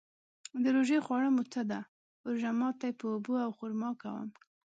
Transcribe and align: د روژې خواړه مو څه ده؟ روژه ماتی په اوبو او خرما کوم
د 0.63 0.65
روژې 0.75 0.99
خواړه 1.05 1.29
مو 1.35 1.43
څه 1.53 1.61
ده؟ 1.71 1.79
روژه 2.27 2.51
ماتی 2.59 2.91
په 2.99 3.05
اوبو 3.13 3.33
او 3.45 3.51
خرما 3.57 3.91
کوم 4.01 4.27